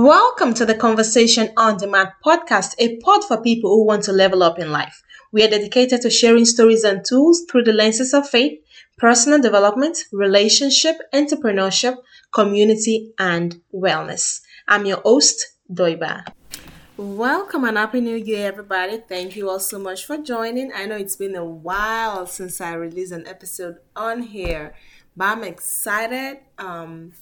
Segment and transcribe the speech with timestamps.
[0.00, 4.44] Welcome to the Conversation on Demand podcast, a pod for people who want to level
[4.44, 5.02] up in life.
[5.32, 8.60] We are dedicated to sharing stories and tools through the lenses of faith,
[8.96, 11.96] personal development, relationship, entrepreneurship,
[12.32, 14.40] community, and wellness.
[14.68, 16.32] I'm your host, Doiba.
[16.96, 18.98] Welcome and Happy New Year, everybody.
[18.98, 20.72] Thank you all so much for joining.
[20.72, 24.76] I know it's been a while since I released an episode on here,
[25.16, 26.38] but I'm excited.
[26.56, 27.14] Um,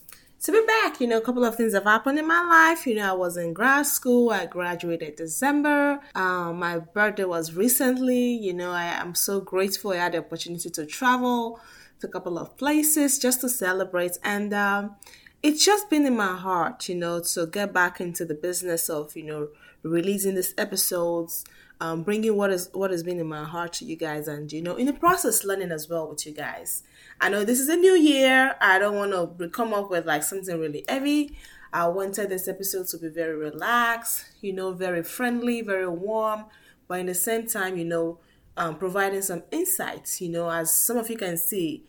[0.42, 1.00] to be back.
[1.00, 2.86] You know, a couple of things have happened in my life.
[2.86, 4.30] You know, I was in grad school.
[4.30, 6.00] I graduated December.
[6.14, 8.34] Um, my birthday was recently.
[8.34, 11.60] You know, I am so grateful I had the opportunity to travel
[12.00, 14.18] to a couple of places just to celebrate.
[14.22, 14.96] And um,
[15.42, 19.16] it's just been in my heart, you know, to get back into the business of,
[19.16, 19.48] you know,
[19.82, 21.44] releasing these episodes,
[21.80, 24.62] um, bringing what is what has been in my heart to you guys, and you
[24.62, 26.82] know, in the process, learning as well with you guys.
[27.20, 28.54] I know this is a new year.
[28.60, 31.36] I don't want to come up with like something really heavy.
[31.72, 36.46] I wanted this episode to be very relaxed, you know, very friendly, very warm,
[36.88, 38.18] but in the same time, you know,
[38.56, 40.20] um, providing some insights.
[40.20, 41.84] You know, as some of you can see,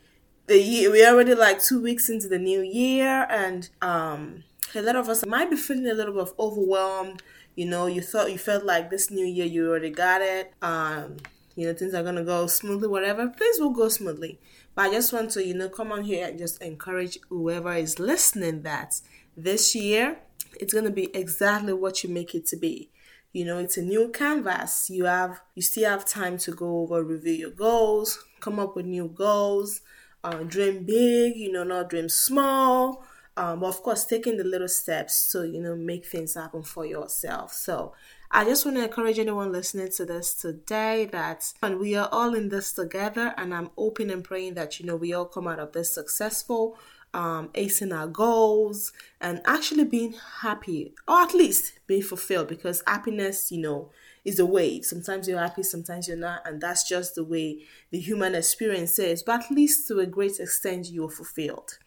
[0.47, 4.43] the year we're already like two weeks into the new year, and um,
[4.75, 7.21] a lot of us might be feeling a little bit overwhelmed.
[7.57, 10.53] You know, you thought you felt like this new year you already got it.
[10.61, 11.17] Um,
[11.55, 13.27] you know, things are gonna go smoothly, whatever.
[13.27, 14.39] Things will go smoothly.
[14.75, 17.97] But I just want to, you know, come on here and just encourage whoever is
[17.97, 19.01] listening that
[19.35, 20.19] this year
[20.59, 22.91] it's to be exactly what you make it to be.
[23.33, 24.89] You know, it's a new canvas.
[24.91, 28.85] You have, you still have time to go over, review your goals, come up with
[28.85, 29.81] new goals,
[30.23, 31.35] uh, dream big.
[31.35, 33.03] You know, not dream small.
[33.37, 37.53] Um, of course, taking the little steps to you know make things happen for yourself.
[37.53, 37.93] So
[38.29, 42.33] I just want to encourage anyone listening to this today that and we are all
[42.33, 45.59] in this together and I'm hoping and praying that you know we all come out
[45.59, 46.77] of this successful
[47.13, 53.49] um, acing our goals and actually being happy or at least being fulfilled because happiness
[53.51, 53.91] you know
[54.25, 57.99] is a wave sometimes you're happy sometimes you're not and that's just the way the
[57.99, 61.77] human experience is but at least to a great extent you're fulfilled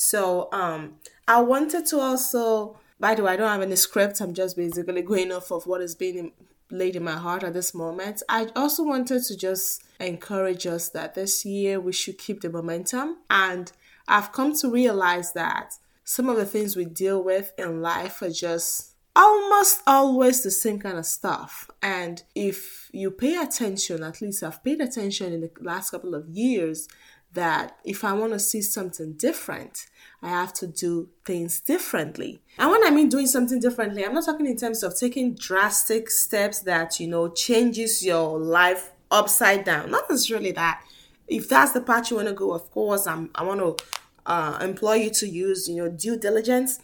[0.00, 0.94] so um
[1.28, 4.20] i wanted to also by the way, I don't have any script.
[4.20, 6.32] I'm just basically going off of what is being
[6.70, 8.22] laid in my heart at this moment.
[8.28, 13.16] I also wanted to just encourage us that this year we should keep the momentum.
[13.30, 13.72] And
[14.06, 15.74] I've come to realize that
[16.04, 20.78] some of the things we deal with in life are just almost always the same
[20.78, 21.70] kind of stuff.
[21.82, 26.28] And if you pay attention, at least I've paid attention in the last couple of
[26.28, 26.86] years,
[27.32, 29.86] that if I want to see something different,
[30.22, 32.40] I have to do things differently.
[32.58, 36.10] And when I mean doing something differently, I'm not talking in terms of taking drastic
[36.10, 39.90] steps that, you know, changes your life upside down.
[39.90, 40.82] Not necessarily that.
[41.28, 43.84] If that's the path you want to go, of course, I'm, I want to
[44.26, 46.80] uh, employ you to use, you know, due diligence.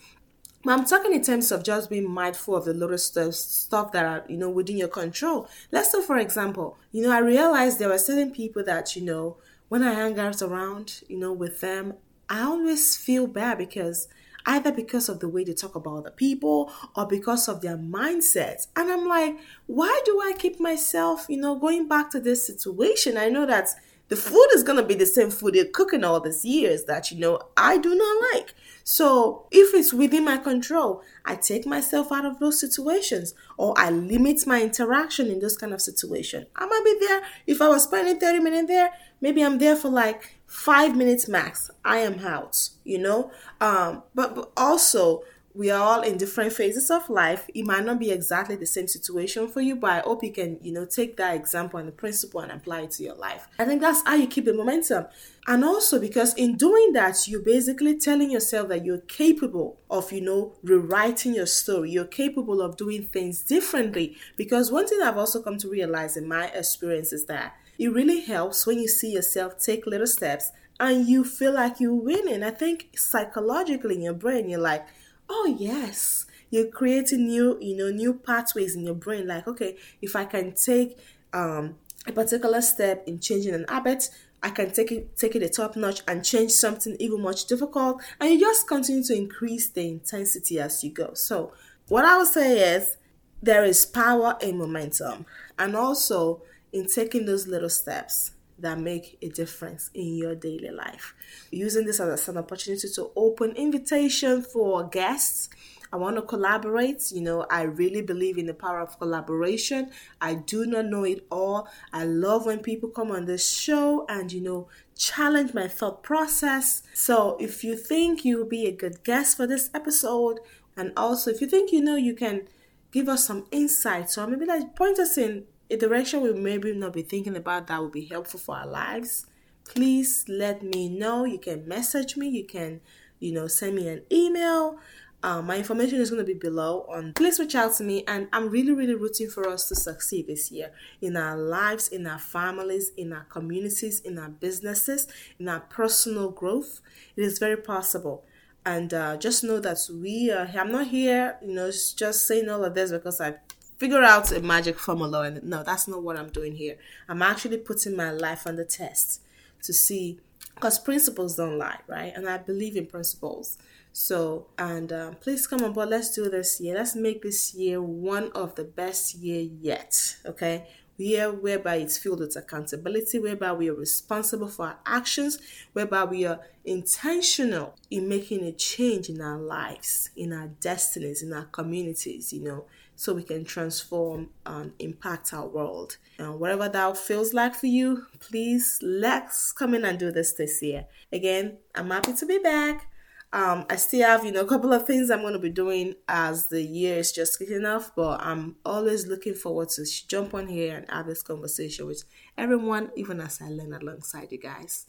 [0.64, 4.04] But I'm talking in terms of just being mindful of the little stuff, stuff that
[4.04, 5.48] are, you know, within your control.
[5.70, 9.36] Let's say, for example, you know, I realized there were certain people that, you know,
[9.68, 11.94] when I hang out around, you know, with them,
[12.28, 14.08] I always feel bad because
[14.46, 18.68] either because of the way they talk about the people or because of their mindsets.
[18.76, 23.16] And I'm like, why do I keep myself, you know, going back to this situation?
[23.16, 23.70] I know that
[24.08, 27.10] the food is going to be the same food they're cooking all these years that,
[27.10, 28.54] you know, I do not like.
[28.84, 33.90] So if it's within my control, I take myself out of those situations or I
[33.90, 36.46] limit my interaction in those kind of situation.
[36.54, 37.22] I might be there.
[37.48, 38.90] If I was spending 30 minutes there,
[39.20, 41.68] maybe I'm there for like five minutes max.
[41.84, 43.32] I am out, you know?
[43.60, 45.24] Um, but, but also
[45.56, 47.48] we are all in different phases of life.
[47.54, 50.58] It might not be exactly the same situation for you, but I hope you can,
[50.60, 53.48] you know, take that example and the principle and apply it to your life.
[53.58, 55.06] I think that's how you keep the momentum.
[55.46, 60.20] And also because in doing that, you're basically telling yourself that you're capable of, you
[60.20, 61.90] know, rewriting your story.
[61.90, 64.16] You're capable of doing things differently.
[64.36, 68.20] Because one thing I've also come to realize in my experience is that it really
[68.20, 72.42] helps when you see yourself take little steps and you feel like you're winning.
[72.42, 74.86] I think psychologically in your brain, you're like,
[75.28, 76.26] oh yes.
[76.50, 79.26] You're creating new you know new pathways in your brain.
[79.26, 80.96] Like okay if i can take
[81.32, 81.76] um,
[82.06, 84.08] a particular step in changing an habit
[84.42, 88.02] i can take it take it a top notch and change something even much difficult.
[88.20, 91.14] And you just continue to increase the intensity as you go.
[91.14, 91.52] So
[91.88, 92.96] what i would say is
[93.42, 95.26] there is power in momentum.
[95.58, 101.14] And also in taking those little steps that make a difference in your daily life.
[101.50, 105.48] Using this as an opportunity to open invitation for guests.
[105.92, 107.12] I want to collaborate.
[107.12, 109.90] You know, I really believe in the power of collaboration.
[110.20, 111.68] I do not know it all.
[111.92, 116.82] I love when people come on this show and, you know, challenge my thought process.
[116.92, 120.40] So if you think you'll be a good guest for this episode,
[120.76, 122.48] And also, if you think you know, you can
[122.92, 126.92] give us some insights or maybe like point us in a direction we maybe not
[126.92, 129.26] be thinking about that would be helpful for our lives.
[129.64, 131.24] Please let me know.
[131.24, 132.28] You can message me.
[132.28, 132.80] You can,
[133.18, 134.78] you know, send me an email.
[135.22, 138.28] Um, my information is going to be below on please reach out to me and
[138.34, 140.70] i'm really really rooting for us to succeed this year
[141.00, 145.08] in our lives in our families in our communities in our businesses
[145.40, 146.80] in our personal growth
[147.16, 148.24] it is very possible
[148.66, 152.62] and uh, just know that we are i'm not here you know just saying all
[152.64, 153.34] of this because i
[153.76, 156.76] figure out a magic formula and no that's not what i'm doing here
[157.08, 159.20] i'm actually putting my life on the test
[159.62, 160.18] to see
[160.54, 163.58] because principles don't lie right and i believe in principles
[163.98, 165.88] so, and uh, please come on board.
[165.88, 166.74] Let's do this year.
[166.74, 170.18] Let's make this year one of the best year yet.
[170.26, 170.66] Okay,
[170.98, 175.38] year whereby it's filled with accountability, whereby we are responsible for our actions,
[175.72, 181.32] whereby we are intentional in making a change in our lives, in our destinies, in
[181.32, 182.34] our communities.
[182.34, 182.64] You know,
[182.96, 185.98] so we can transform and impact our world.
[186.18, 190.60] And whatever that feels like for you, please let's come in and do this this
[190.62, 190.86] year.
[191.12, 192.88] Again, I'm happy to be back.
[193.32, 195.94] Um, I still have, you know, a couple of things I'm going to be doing
[196.08, 200.46] as the year is just kicking off, but I'm always looking forward to jump on
[200.46, 202.04] here and have this conversation with
[202.38, 204.86] everyone, even as I learn alongside you guys.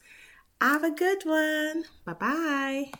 [0.62, 1.84] Have a good one.
[2.06, 2.92] Bye bye.